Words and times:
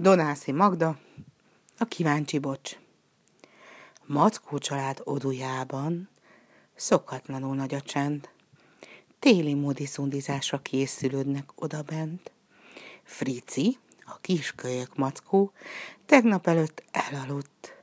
Donászi 0.00 0.52
Magda, 0.52 0.98
a 1.78 1.84
kíváncsi 1.84 2.38
bocs. 2.38 2.76
Mackó 4.06 4.58
család 4.58 5.00
odujában 5.04 6.08
szokatlanul 6.74 7.54
nagy 7.54 7.74
a 7.74 7.80
csend. 7.80 8.28
Téli 9.18 9.54
módi 9.54 9.86
szundizásra 9.86 10.58
készülődnek 10.58 11.50
odabent. 11.54 12.30
Frici, 13.02 13.78
a 14.04 14.18
kiskölyök 14.20 14.96
Mackó, 14.96 15.52
tegnap 16.06 16.46
előtt 16.46 16.82
elaludt. 16.90 17.82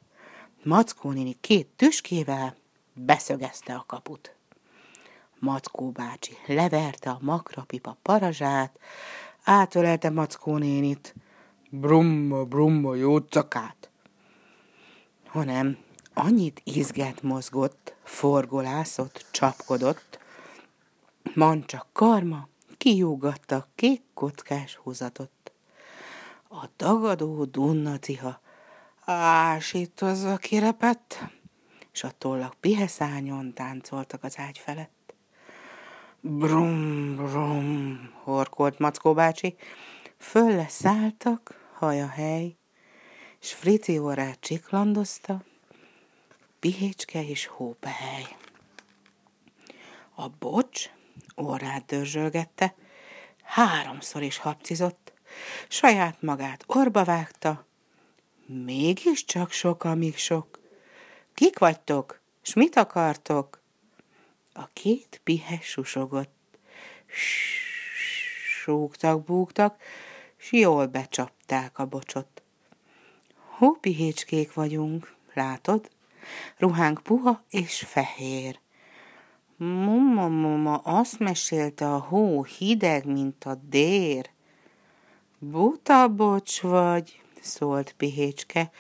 Mackó 0.64 1.12
néni 1.12 1.38
két 1.42 1.68
tüskével 1.76 2.56
beszögezte 2.94 3.74
a 3.74 3.84
kaput. 3.88 4.36
Mackó 5.40 5.90
bácsi 5.90 6.38
leverte 6.46 7.10
a 7.10 7.20
makrapipa 7.22 7.98
parazsát, 8.02 8.80
átölelte 9.44 10.10
Mackó 10.10 10.58
nénit, 10.58 11.16
brumma, 11.70 12.44
brumma, 12.44 12.96
jócakát. 12.96 13.90
Hanem 15.28 15.78
annyit 16.14 16.62
izget 16.64 17.22
mozgott, 17.22 17.96
forgolászott, 18.04 19.26
csapkodott, 19.32 20.20
mancsa 21.34 21.88
karma 21.92 22.48
kiúgatta 22.78 23.68
kék 23.76 24.02
kockás 24.14 24.76
húzatot. 24.76 25.32
A 26.50 26.66
dagadó 26.78 27.46
dunna 27.46 28.00
ciha 28.00 28.40
ásítozva 29.06 30.38
kirepett, 30.38 31.20
és 31.94 32.04
a 32.04 32.12
tollak 32.18 32.54
piheszányon 32.60 33.54
táncoltak 33.54 34.24
az 34.24 34.38
ágy 34.38 34.58
felett. 34.58 35.14
Brum, 36.22 37.16
brum, 37.16 38.00
horkolt 38.24 38.80
Mackó 38.80 39.14
bácsi, 39.14 39.56
föl 40.18 40.56
leszálltak, 40.56 41.70
haja 41.74 42.08
hely, 42.08 42.58
s 43.40 43.54
Frici 43.54 44.00
orrát 44.00 44.40
csiklandozta, 44.40 45.44
pihécske 46.60 47.24
és 47.24 47.46
hópehely. 47.46 48.36
A 50.16 50.28
bocs 50.30 50.90
orrát 51.36 51.86
dörzsölgette, 51.86 52.76
háromszor 53.44 54.22
is 54.22 54.38
hapcizott, 54.38 55.14
saját 55.68 56.22
magát 56.22 56.64
orba 56.68 57.04
vágta, 57.04 57.66
mégiscsak 58.46 59.52
sok, 59.52 59.84
amíg 59.84 60.18
sok. 60.18 60.60
Kik 61.34 61.60
vagytok, 61.60 62.22
s 62.42 62.54
mit 62.54 62.76
akartok? 62.76 63.62
A 64.54 64.68
két 64.74 65.22
pihes 65.24 65.66
susogott. 65.66 66.36
Súgtak, 68.64 69.24
búgtak, 69.24 69.82
s 70.38 70.52
jól 70.52 70.86
becsapták 70.86 71.80
a 71.80 71.86
bocsot. 71.86 72.44
Hópihécskék 73.58 74.54
vagyunk, 74.54 75.16
látod? 75.34 75.90
Ruhánk 76.58 77.04
puha 77.04 77.44
és 77.50 77.80
fehér. 77.80 78.60
Mumma, 79.58 80.28
mumma, 80.28 80.78
azt 80.78 81.20
mesélte 81.20 81.94
a 81.94 82.00
hó 82.00 82.44
hideg, 82.44 83.06
mint 83.06 83.44
a 83.44 83.56
dér. 83.56 84.30
Buta 85.40 86.08
bocs 86.08 86.62
vagy, 86.62 87.22
szólt 87.42 87.94
Pihécske, 87.98 88.72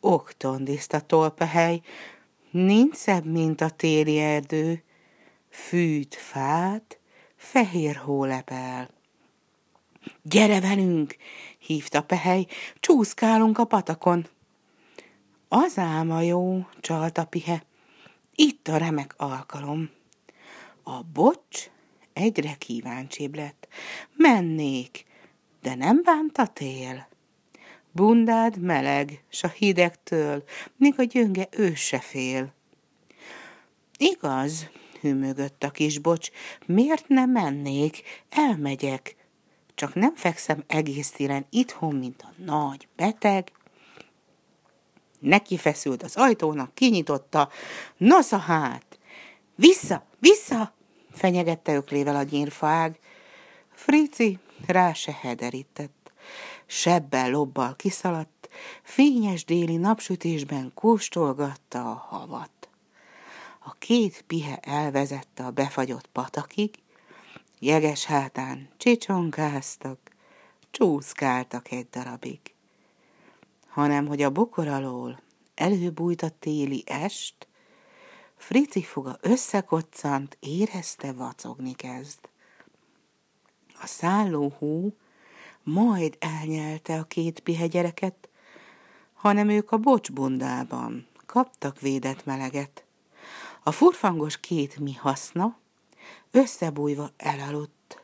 oktondiszt 0.00 1.04
tolpehely, 1.06 1.80
nincs 2.50 2.94
szebb, 2.94 3.24
mint 3.24 3.60
a 3.60 3.70
téli 3.70 4.18
erdő, 4.18 4.82
fűt 5.48 6.14
fát, 6.14 6.98
fehér 7.36 7.96
hólepel. 7.96 8.99
Gyere 10.22 10.60
velünk, 10.60 11.16
hívta 11.58 12.02
Pehely, 12.02 12.46
csúszkálunk 12.80 13.58
a 13.58 13.64
patakon. 13.64 14.26
Az 15.48 15.78
álma 15.78 16.20
jó, 16.20 16.66
csalta 16.80 17.24
Pihe, 17.24 17.62
itt 18.34 18.68
a 18.68 18.76
remek 18.76 19.14
alkalom. 19.16 19.90
A 20.82 21.02
bocs 21.02 21.70
egyre 22.12 22.54
kíváncsibb 22.54 23.34
lett. 23.34 23.68
Mennék, 24.16 25.04
de 25.62 25.74
nem 25.74 26.02
bánt 26.02 26.38
a 26.38 26.46
tél. 26.46 27.08
Bundád 27.92 28.58
meleg, 28.58 29.24
s 29.28 29.42
a 29.42 29.48
hidegtől, 29.48 30.44
még 30.76 30.94
a 30.96 31.02
gyönge 31.02 31.48
ő 31.50 31.74
fél. 32.00 32.52
Igaz, 33.98 34.70
hűmögött 35.00 35.64
a 35.64 35.70
kis 35.70 35.98
bocs, 35.98 36.30
miért 36.66 37.08
nem 37.08 37.30
mennék, 37.30 38.02
elmegyek, 38.28 39.16
csak 39.80 39.94
nem 39.94 40.14
fekszem 40.14 40.64
egész 40.66 41.10
télen 41.10 41.46
itthon, 41.50 41.94
mint 41.94 42.22
a 42.22 42.32
nagy 42.36 42.88
beteg. 42.96 43.52
Neki 45.18 45.56
feszült 45.56 46.02
az 46.02 46.16
ajtónak, 46.16 46.74
kinyitotta, 46.74 47.48
nosza 47.96 48.38
hát, 48.38 48.98
vissza, 49.54 50.04
vissza, 50.18 50.72
fenyegette 51.12 51.74
öklével 51.74 52.16
a 52.16 52.22
nyírfaág. 52.30 52.98
Frici 53.72 54.38
rá 54.66 54.92
se 54.92 55.18
hederített. 55.20 56.12
Sebbel 56.66 57.30
lobbal 57.30 57.76
kiszaladt, 57.76 58.48
fényes 58.82 59.44
déli 59.44 59.76
napsütésben 59.76 60.70
kóstolgatta 60.74 61.90
a 61.90 62.06
havat. 62.08 62.68
A 63.58 63.72
két 63.78 64.24
pihe 64.26 64.58
elvezette 64.62 65.44
a 65.44 65.50
befagyott 65.50 66.06
patakig, 66.06 66.74
jeges 67.62 68.04
hátán 68.04 68.68
csicsonkáztak, 68.76 69.98
csúszkáltak 70.70 71.70
egy 71.70 71.88
darabig. 71.88 72.40
Hanem, 73.68 74.06
hogy 74.06 74.22
a 74.22 74.30
bokor 74.30 74.68
alól 74.68 75.20
előbújt 75.54 76.22
a 76.22 76.30
téli 76.38 76.82
est, 76.86 77.48
Frici 78.36 78.82
foga 78.82 79.18
összekoccant, 79.20 80.36
érezte 80.40 81.12
vacogni 81.12 81.74
kezd. 81.74 82.18
A 83.82 83.86
szálló 83.86 84.52
hó 84.58 84.94
majd 85.62 86.16
elnyelte 86.18 86.98
a 86.98 87.04
két 87.04 87.40
pihe 87.40 87.66
gyereket, 87.66 88.28
hanem 89.14 89.48
ők 89.48 89.72
a 89.72 89.78
bocsbundában 89.78 91.06
kaptak 91.26 91.80
védett 91.80 92.24
meleget. 92.24 92.84
A 93.62 93.70
furfangos 93.70 94.40
két 94.40 94.78
mi 94.78 94.92
haszna 94.92 95.58
összebújva 96.30 97.10
elaludt. 97.16 98.02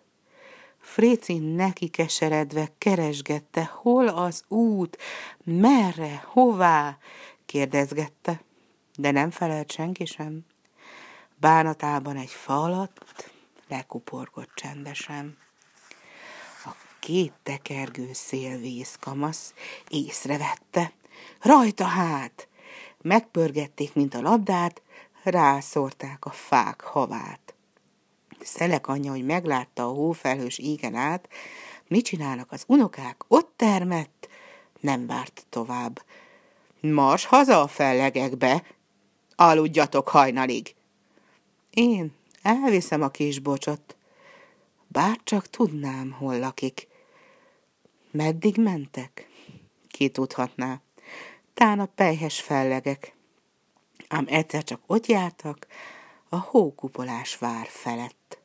Fréci 0.78 1.38
neki 1.38 1.88
keseredve 1.88 2.72
keresgette, 2.78 3.64
hol 3.64 4.08
az 4.08 4.44
út, 4.48 4.98
merre, 5.44 6.22
hová, 6.26 6.98
kérdezgette 7.46 8.44
de 8.96 9.10
nem 9.10 9.30
felelt 9.30 9.72
senki 9.72 10.04
sem. 10.04 10.44
Bánatában 11.40 12.16
egy 12.16 12.30
fa 12.30 12.62
alatt 12.62 13.30
lekuporgott 13.68 14.50
csendesen. 14.54 15.36
A 16.64 16.70
két 17.00 17.32
tekergő 17.42 18.10
szélvész 18.12 18.96
kamasz 19.00 19.54
észrevette, 19.88 20.92
rajta 21.40 21.84
hát, 21.84 22.48
megpörgették, 23.02 23.94
mint 23.94 24.14
a 24.14 24.20
labdát, 24.20 24.82
rászórták 25.22 26.24
a 26.24 26.30
fák 26.30 26.80
havát. 26.80 27.54
Szelek 28.46 28.86
anyja, 28.86 29.10
hogy 29.10 29.24
meglátta 29.24 29.84
a 29.84 29.92
hófelhős 29.92 30.58
ígen 30.58 30.94
át, 30.94 31.28
mit 31.88 32.04
csinálnak 32.04 32.52
az 32.52 32.64
unokák, 32.66 33.24
ott 33.28 33.52
termett, 33.56 34.28
nem 34.80 35.06
várt 35.06 35.46
tovább. 35.48 36.02
Mars 36.80 37.24
haza 37.24 37.60
a 37.60 37.66
fellegekbe, 37.66 38.62
Aludjatok 39.38 40.08
hajnalig. 40.08 40.74
Én 41.70 42.12
elviszem 42.42 43.02
a 43.02 43.08
kis 43.08 43.38
bocsot. 43.38 43.96
Bár 44.88 45.20
csak 45.24 45.50
tudnám, 45.50 46.10
hol 46.10 46.38
lakik. 46.38 46.88
Meddig 48.10 48.56
mentek? 48.56 49.28
Ki 49.88 50.08
tudhatná. 50.08 50.80
Tán 51.54 51.80
a 51.80 51.86
pejhes 51.86 52.40
fellegek. 52.40 53.14
Ám 54.08 54.24
egyszer 54.28 54.64
csak 54.64 54.80
ott 54.86 55.06
jártak, 55.06 55.66
a 56.28 56.36
hókupolás 56.36 57.38
vár 57.38 57.66
felett. 57.68 58.38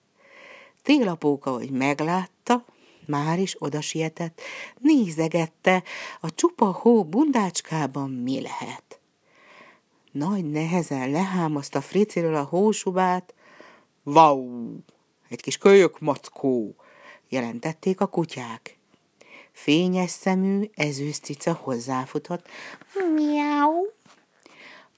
Télapóka, 0.82 1.52
hogy 1.52 1.70
meglátta, 1.70 2.66
már 3.06 3.40
is 3.40 3.56
oda 3.60 3.82
sietett, 3.82 4.42
nézegette, 4.80 5.84
a 6.22 6.36
csupa 6.36 6.72
hó 6.72 7.04
bundácskában 7.04 8.10
mi 8.10 8.42
lehet. 8.42 9.00
Nagy 10.12 10.46
nehezen 10.46 11.10
lehámozta 11.10 11.82
Friciről 11.82 12.36
a 12.36 12.44
hósubát. 12.44 13.34
Vau! 14.04 14.76
Egy 15.30 15.42
kis 15.42 15.58
kölyök 15.58 16.00
mackó! 16.00 16.76
jelentették 17.30 18.02
a 18.02 18.06
kutyák. 18.08 18.78
Fényes 19.52 20.10
szemű, 20.10 20.70
ezüst 20.74 21.24
cica 21.24 21.54
hozzáfutott. 21.54 22.48
Miau! 23.16 23.86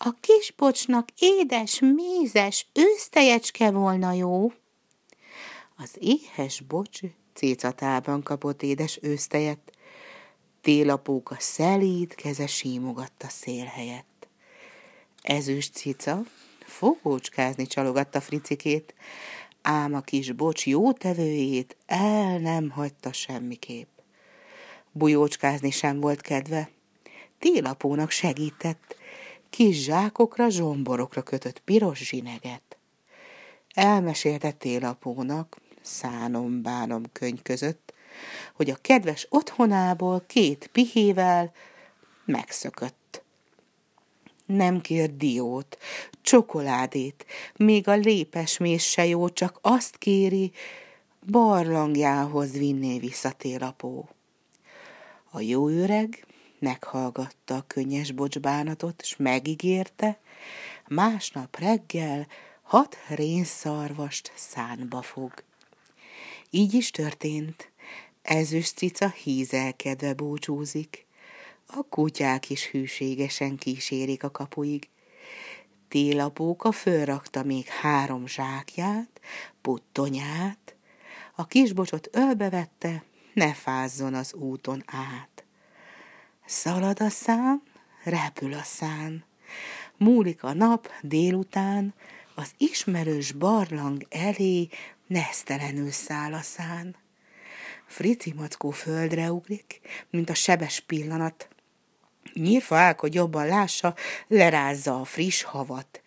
A 0.06 0.12
kis 0.20 0.52
pocsnak 0.52 1.08
édes, 1.20 1.80
mézes, 1.80 2.68
ősztejecske 2.74 3.72
volna 3.72 4.14
jó. 4.14 4.52
Az 5.78 5.96
éhes 6.00 6.62
bocs 6.62 7.00
cécatában 7.34 8.24
kapott 8.24 8.64
édes 8.64 9.00
ősztejet. 9.02 9.72
Télapóka 10.62 11.36
szelíd 11.40 12.16
keze 12.16 12.48
símogatta 12.48 13.28
szél 13.30 13.66
helyett. 13.66 14.28
Ezüst 15.22 15.74
cica 15.74 16.22
fogócskázni 16.66 17.66
csalogatta 17.66 18.22
fricikét, 18.22 18.94
ám 19.62 19.94
a 19.94 20.02
kis 20.02 20.32
bocs 20.32 20.68
jótevőjét 20.68 21.76
el 21.86 22.40
nem 22.40 22.70
hagyta 22.70 23.14
semmiképp. 23.14 23.90
Bujócskázni 24.92 25.72
sem 25.72 26.00
volt 26.00 26.22
kedve. 26.22 26.70
Télapónak 27.40 28.12
segített, 28.12 29.02
kis 29.54 29.84
zsákokra, 29.84 30.50
zsomborokra 30.50 31.22
kötött 31.22 31.60
piros 31.60 32.00
zsineget. 32.00 32.78
Elmesélte 33.74 34.52
télapónak, 34.52 35.58
szánom-bánom 35.82 37.04
könyv 37.12 37.42
között, 37.42 37.94
hogy 38.54 38.70
a 38.70 38.78
kedves 38.82 39.28
otthonából 39.30 40.24
két 40.28 40.70
pihével 40.72 41.52
megszökött. 42.26 43.22
Nem 44.46 44.82
kér 44.82 45.16
diót, 45.18 45.78
csokoládét, 46.22 47.26
még 47.56 47.88
a 47.88 47.96
lépesmés 47.96 48.90
se 48.90 49.06
jó, 49.06 49.30
csak 49.30 49.60
azt 49.62 49.98
kéri, 49.98 50.52
barlangjához 51.32 52.52
vinné 52.52 53.00
vissza 53.00 53.32
télapó. 53.32 54.10
A 55.32 55.40
jó 55.40 55.68
öreg 55.68 56.26
meghallgatta 56.64 57.56
a 57.56 57.64
könnyes 57.68 58.12
bocsbánatot, 58.12 59.06
s 59.06 59.16
megígérte, 59.18 60.20
másnap 60.88 61.60
reggel 61.60 62.28
hat 62.62 62.98
rénszarvast 63.08 64.32
szánba 64.36 65.02
fog. 65.02 65.34
Így 66.50 66.74
is 66.74 66.92
történt. 66.92 67.72
Ezüst 68.22 68.78
cica 68.78 69.10
hízelkedve 69.10 70.14
búcsúzik. 70.14 71.06
A 71.66 71.84
kutyák 71.90 72.50
is 72.50 72.68
hűségesen 72.68 73.58
kísérik 73.58 74.24
a 74.24 74.32
kapuig. 74.32 74.90
Télapóka 75.88 76.72
fölrakta 76.72 77.44
még 77.44 77.68
három 77.68 78.28
zsákját, 78.28 79.20
puttonyát, 79.62 80.76
a 81.36 81.46
kisbocsot 81.46 82.10
ölbevette, 82.12 83.04
ne 83.34 83.54
fázzon 83.54 84.14
az 84.14 84.34
úton 84.34 84.84
át. 84.86 85.43
Szalad 86.46 87.02
a 87.02 87.10
szám, 87.10 87.62
repül 88.04 88.54
a 88.54 88.64
szán, 88.64 89.24
múlik 89.98 90.44
a 90.44 90.54
nap 90.54 90.92
délután, 91.02 91.94
az 92.36 92.52
ismerős 92.58 93.32
barlang 93.32 94.06
elé 94.10 94.68
nesztelenül 95.08 95.92
száll 95.92 96.34
a 96.34 96.42
szán. 96.42 96.96
Frici 97.88 98.34
mackó 98.34 98.70
földre 98.70 99.32
ugrik, 99.32 99.80
mint 100.10 100.30
a 100.30 100.34
sebes 100.34 100.80
pillanat. 100.80 101.48
Nyírfa 102.34 102.96
hogy 102.98 103.14
jobban 103.14 103.48
lássa, 103.48 103.96
lerázza 104.28 105.00
a 105.00 105.06
friss 105.06 105.44
havat. 105.44 106.02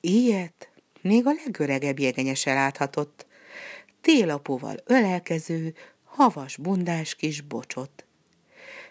Ilyet 0.00 0.70
még 1.00 1.26
a 1.26 1.32
legöregebb 1.44 1.98
jegenyes 1.98 2.44
láthatott. 2.44 3.26
Télapóval 4.00 4.76
ölelkező, 4.84 5.74
havas 6.04 6.56
bundás 6.56 7.14
kis 7.14 7.40
bocsot. 7.40 8.07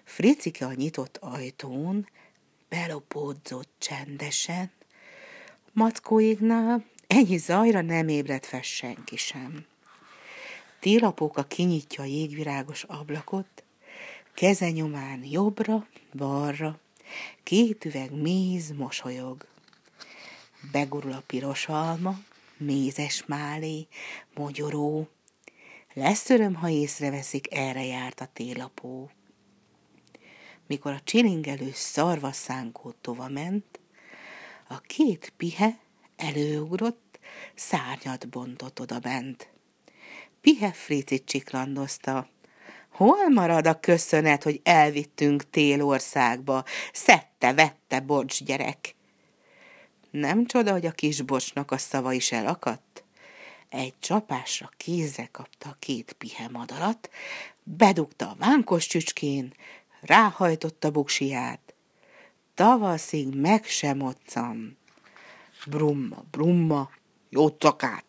Fricike 0.08 0.66
a 0.66 0.74
nyitott 0.74 1.18
ajtón 1.18 2.08
belopódzott 2.70 3.70
csendesen. 3.78 4.72
Mackóignál 5.72 6.86
ennyi 7.08 7.38
zajra 7.38 7.82
nem 7.82 8.08
ébredt 8.08 8.46
fel 8.46 8.62
senki 8.62 9.18
sem. 9.18 9.66
Télapóka 10.80 11.44
kinyitja 11.44 12.04
a 12.04 12.06
jégvirágos 12.06 12.84
ablakot, 12.84 13.64
keze 14.34 14.70
nyomán 14.70 15.24
jobbra, 15.24 15.88
balra, 16.14 16.80
két 17.44 17.86
üveg 17.86 18.12
méz 18.12 18.72
mosolyog. 18.72 19.46
Begurul 20.72 21.12
a 21.12 21.24
piros 21.26 21.68
alma, 21.68 22.20
mézes 22.58 23.26
málé, 23.26 23.88
mogyoró. 24.36 25.08
Lesz 25.94 26.30
öröm, 26.30 26.56
ha 26.56 26.70
észreveszik, 26.70 27.54
erre 27.54 27.86
járt 27.86 28.22
a 28.22 28.30
télapó. 28.34 29.10
Mikor 30.68 30.92
a 30.92 31.02
csilingelő 31.04 31.72
szarvaszánkó 31.74 32.94
tova 33.02 33.28
ment, 33.28 33.80
a 34.68 34.80
két 34.80 35.34
pihe 35.38 35.80
előugrott, 36.16 37.20
szárnyat 37.56 38.30
bontott 38.30 38.80
oda 38.80 39.00
bent. 39.00 39.50
Pihe 40.42 40.72
Fricit 40.72 41.26
csiklandozta. 41.26 42.30
Hol 42.90 43.30
marad 43.30 43.68
a 43.68 43.80
köszönet, 43.80 44.44
hogy 44.44 44.60
elvittünk 44.64 45.50
télországba? 45.50 46.64
Szette, 46.94 47.54
vette, 47.54 48.00
bocs, 48.00 48.44
gyerek! 48.44 48.96
Nem 50.12 50.46
csoda, 50.46 50.72
hogy 50.72 50.86
a 50.86 50.92
kisbocsnak 50.92 51.72
a 51.72 51.78
szava 51.78 52.14
is 52.14 52.32
elakadt? 52.32 53.04
Egy 53.70 53.94
csapásra 54.00 54.70
kézre 54.78 55.30
kapta 55.32 55.70
a 55.70 55.76
két 55.80 56.14
pihe 56.14 56.48
madarat, 56.52 57.10
bedugta 57.64 58.30
a 58.30 58.36
vánkos 58.40 58.88
csücskén, 58.88 59.54
ráhajtotta 60.02 60.92
buksiját. 60.92 61.74
Tavaszig 62.54 63.36
meg 63.36 63.66
sem 63.66 63.98
moccam. 63.98 64.78
Brumma, 65.66 66.24
brumma, 66.32 66.90
jó 67.30 67.48
cakát! 67.48 68.07